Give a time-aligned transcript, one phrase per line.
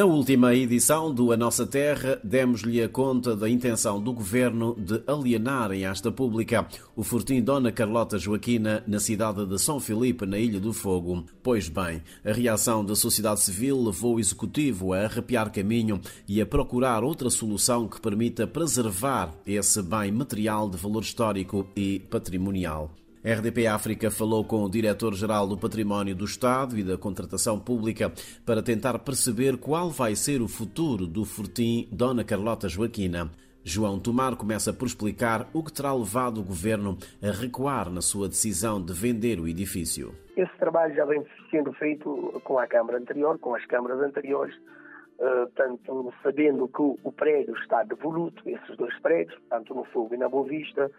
[0.00, 5.02] Na última edição do A Nossa Terra, demos-lhe a conta da intenção do governo de
[5.06, 6.66] alienar em esta pública
[6.96, 11.26] o fortim Dona Carlota Joaquina na cidade de São Filipe, na Ilha do Fogo.
[11.42, 16.46] Pois bem, a reação da sociedade civil levou o executivo a arrepiar caminho e a
[16.46, 22.90] procurar outra solução que permita preservar esse bem material de valor histórico e patrimonial.
[23.22, 28.10] A RDP África falou com o diretor-geral do Património do Estado e da Contratação Pública
[28.46, 33.30] para tentar perceber qual vai ser o futuro do fortim Dona Carlota Joaquina.
[33.62, 38.26] João Tomar começa por explicar o que terá levado o governo a recuar na sua
[38.26, 40.14] decisão de vender o edifício.
[40.34, 45.46] Esse trabalho já vem sendo feito com a Câmara anterior, com as câmaras anteriores, uh,
[45.54, 50.26] tanto sabendo que o prédio está devoluto, esses dois prédios, tanto no Fogo e na
[50.26, 50.90] Boa Vista,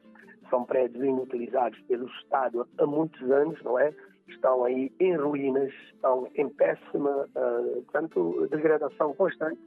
[0.52, 3.92] são prédios inutilizados pelo Estado há muitos anos, não é?
[4.28, 9.60] Estão aí em ruínas, estão em péssima, uh, degradação constante.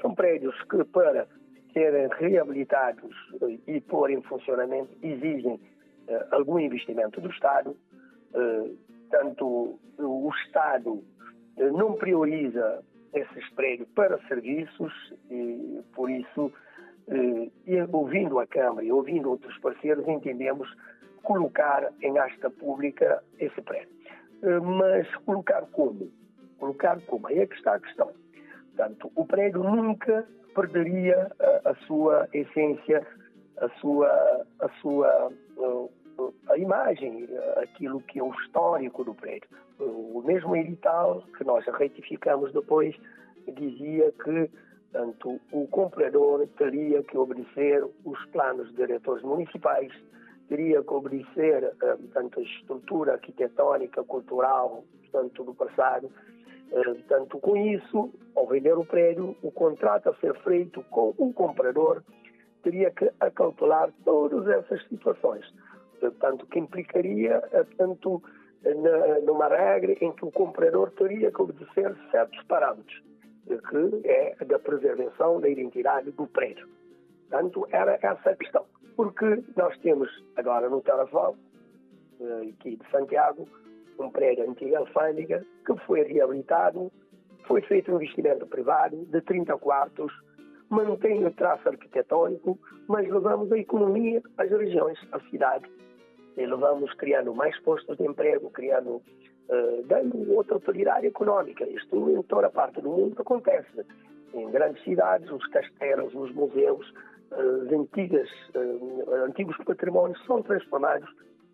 [0.00, 1.26] São prédios que, para
[1.72, 3.14] serem reabilitados
[3.66, 7.76] e pôr em funcionamento, exigem uh, algum investimento do Estado.
[8.32, 8.78] Uh,
[9.10, 11.02] tanto o Estado
[11.56, 14.92] não prioriza esses prédios para serviços
[15.30, 16.67] e, por isso, eh,
[17.66, 20.68] e ouvindo a Câmara e ouvindo outros parceiros, entendemos
[21.22, 23.88] colocar em asta pública esse prédio.
[24.42, 26.10] Eh, mas colocar como?
[26.58, 27.26] Colocar como?
[27.28, 28.10] Aí é que está a questão.
[28.76, 33.06] Portanto, o prédio nunca perderia a, a sua essência,
[33.58, 35.32] a sua, a sua
[36.48, 39.48] a imagem, aquilo que é o histórico do prédio.
[39.78, 42.94] O mesmo edital que nós retificamos depois
[43.54, 44.50] dizia que
[44.90, 49.92] Portanto, o comprador teria que obedecer os planos diretores municipais,
[50.48, 56.10] teria que obedecer eh, portanto, a estrutura arquitetónica, cultural, portanto, do passado.
[56.72, 61.32] Eh, portanto, com isso, ao vender o prédio, o contrato a ser feito com o
[61.34, 62.02] comprador
[62.62, 65.44] teria que acautelar todas essas situações.
[66.00, 68.22] Portanto, que implicaria, eh, portanto,
[69.24, 73.07] numa regra em que o comprador teria que obedecer certos parâmetros
[73.56, 76.68] que é da preservação da identidade do prédio.
[77.28, 78.64] Portanto, era essa a questão.
[78.96, 81.36] Porque nós temos agora no Tarrafal,
[82.20, 83.48] eh, aqui de Santiago,
[83.98, 86.90] um prédio antiga alfândega que foi reabilitado,
[87.46, 90.12] foi feito um investimento privado de 30 quartos,
[90.68, 95.64] mantém o traço arquitetônico, mas levamos a economia às regiões, à cidade.
[96.36, 99.02] E levamos criando mais postos de emprego, criando
[99.48, 101.68] uh, dando outra utilidade económica.
[101.68, 103.84] Isto em toda a parte do mundo acontece.
[104.34, 106.92] Em grandes cidades, os castelos, os museus,
[107.30, 111.08] os antigas, uh, antigos patrimónios são transformados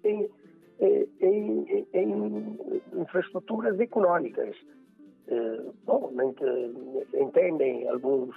[0.05, 0.29] em,
[1.21, 2.59] em, em,
[2.95, 4.55] infraestruturas económicas.
[5.87, 6.13] bom,
[7.15, 8.35] entendem alguns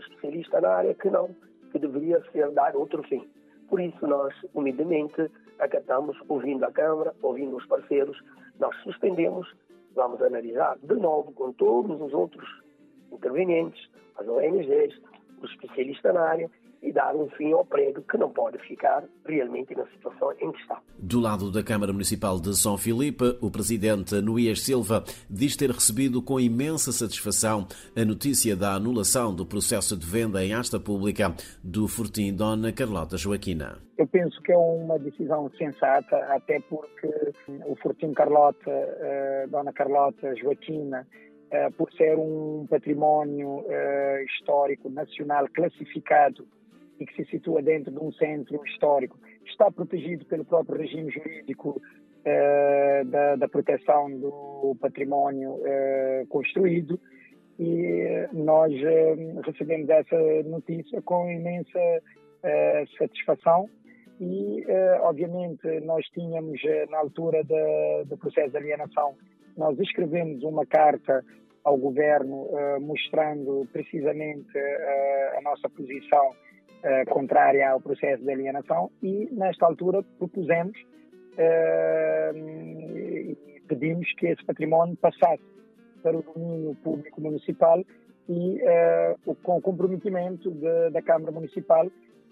[0.00, 1.28] especialistas na área que não,
[1.70, 3.28] que deveria ser dado outro fim.
[3.68, 8.20] Por isso, nós, humildemente, acatamos, ouvindo a Câmara, ouvindo os parceiros,
[8.60, 9.52] nós suspendemos,
[9.94, 12.48] vamos analisar de novo com todos os outros
[13.10, 15.00] intervenientes, as ONGs,
[15.42, 16.50] os especialistas na área,
[16.82, 20.60] e dar um fim ao prédio que não pode ficar realmente na situação em que
[20.60, 20.80] está.
[20.98, 26.22] Do lado da Câmara Municipal de São Filipe, o presidente Nuías Silva diz ter recebido
[26.22, 31.86] com imensa satisfação a notícia da anulação do processo de venda em asta pública do
[31.86, 33.78] Fortim Dona Carlota Joaquina.
[33.98, 37.08] Eu penso que é uma decisão sensata, até porque
[37.66, 41.06] o Fortim Carlota, eh, Dona Carlota Joaquina,
[41.50, 46.46] eh, por ser um património eh, histórico nacional classificado
[47.00, 51.80] e que se situa dentro de um centro histórico, está protegido pelo próprio regime jurídico
[52.22, 57.00] eh, da, da, proteção do património eh, construído.
[57.58, 61.80] E nós eh, recebemos essa notícia com imensa
[62.98, 63.68] satisfação.
[64.18, 64.64] E
[65.00, 69.14] obviamente nós tínhamos na altura da, do processo de alienação
[69.56, 71.22] nós escrevemos uma carta
[71.64, 72.48] ao governo
[72.80, 74.58] mostrando precisamente
[75.36, 76.34] a nossa posição
[76.84, 80.76] uh, contrária ao processo de alienação e, nesta altura, propusemos
[81.34, 83.36] uh, e
[83.68, 85.42] pedimos que esse património passasse
[86.02, 87.82] para o domínio público municipal
[88.28, 91.86] e uh, com o comprometimento de, da Câmara Municipal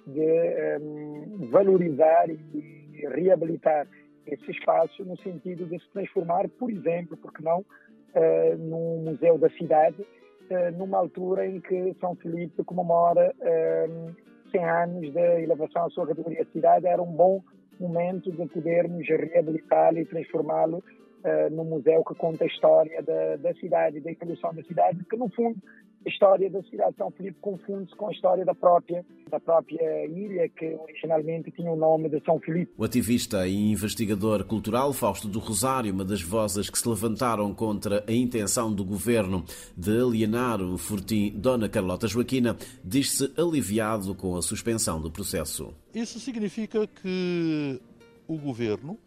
[0.06, 3.86] de um, valorizar e reabilitar
[4.26, 9.48] esse espaço no sentido de se transformar, por exemplo, porque não, uh, num museu da
[9.50, 14.16] cidade, uh, numa altura em que São Felipe comemora uh,
[14.50, 17.42] 100 anos da elevação à sua categoria de cidade, era um bom
[17.78, 23.54] momento de podermos reabilitá-lo e transformá-lo uh, no museu que conta a história da, da
[23.54, 25.56] cidade da evolução da cidade, que no fundo
[26.04, 30.06] a história da cidade de São Filipe confunde-se com a história da própria, da própria
[30.06, 32.72] ilha, que originalmente tinha o nome de São Filipe.
[32.76, 38.04] O ativista e investigador cultural Fausto do Rosário, uma das vozes que se levantaram contra
[38.06, 39.44] a intenção do governo
[39.76, 45.74] de alienar o Fortim Dona Carlota Joaquina, diz-se aliviado com a suspensão do processo.
[45.94, 47.80] Isso significa que
[48.26, 48.98] o governo,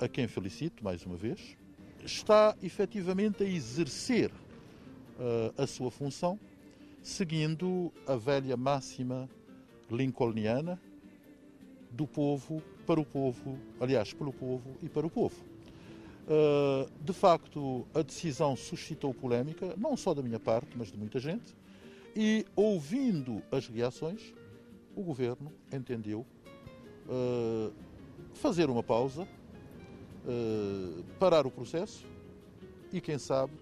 [0.00, 1.56] a quem felicito mais uma vez,
[2.04, 4.30] está efetivamente a exercer
[5.56, 6.38] a sua função,
[7.02, 9.28] seguindo a velha máxima
[9.90, 10.80] lincolniana
[11.90, 15.42] do povo para o povo, aliás, pelo povo e para o povo.
[16.22, 21.18] Uh, de facto, a decisão suscitou polémica, não só da minha parte, mas de muita
[21.18, 21.54] gente,
[22.14, 24.32] e ouvindo as reações,
[24.94, 26.24] o governo entendeu
[27.08, 27.72] uh,
[28.34, 29.26] fazer uma pausa,
[31.18, 32.06] parar o processo
[32.92, 33.52] e, quem sabe,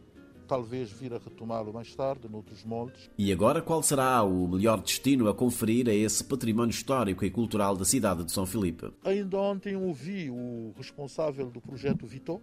[0.51, 3.09] talvez vir a retomá-lo mais tarde, noutros moldes.
[3.17, 7.77] E agora, qual será o melhor destino a conferir a esse património histórico e cultural
[7.77, 8.93] da cidade de São Filipe?
[9.05, 12.41] Ainda ontem ouvi o responsável do projeto Vitor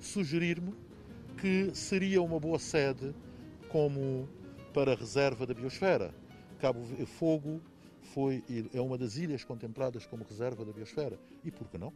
[0.00, 0.74] sugerir-me
[1.40, 3.14] que seria uma boa sede
[3.68, 4.28] como
[4.74, 6.12] para a reserva da biosfera.
[6.58, 7.60] Cabo Fogo
[8.02, 8.42] foi,
[8.74, 11.16] é uma das ilhas contempladas como reserva da biosfera.
[11.44, 11.92] E por que não?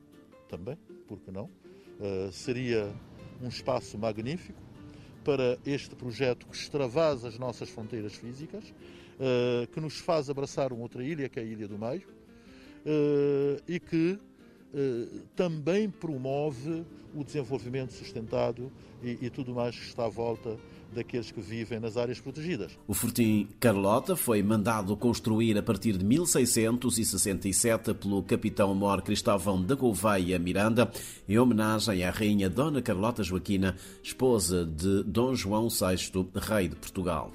[0.49, 0.79] Também,
[1.09, 1.51] por que não?
[1.99, 2.95] Uh, seria
[3.43, 4.71] um espaço magnífico
[5.25, 8.65] para este projeto que extravasa as nossas fronteiras físicas,
[9.19, 13.63] uh, que nos faz abraçar uma outra ilha, que é a Ilha do Meio, uh,
[13.67, 14.19] e que
[15.37, 16.85] também promove
[17.15, 18.73] o desenvolvimento sustentado
[19.03, 20.57] e, e tudo mais que está à volta
[20.95, 22.73] daqueles que vivem nas áreas protegidas.
[22.87, 30.39] O Fortim Carlota foi mandado construir a partir de 1667 pelo capitão-mor Cristóvão da Gouveia
[30.39, 30.91] Miranda,
[31.29, 37.33] em homenagem à rainha Dona Carlota Joaquina, esposa de Dom João VI, rei de Portugal.